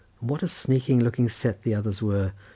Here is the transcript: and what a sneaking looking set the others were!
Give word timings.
and 0.19 0.31
what 0.31 0.41
a 0.41 0.47
sneaking 0.47 0.99
looking 0.99 1.29
set 1.29 1.61
the 1.61 1.75
others 1.75 2.01
were! 2.01 2.33